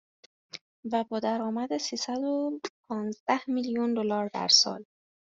و 0.91 1.05
با 1.09 1.19
درآمد 1.19 1.77
سیصد 1.77 2.17
و 2.23 2.59
پانزده 2.87 3.39
میلیون 3.49 3.93
دلار 3.93 4.29
در 4.33 4.47
سال 4.47 4.85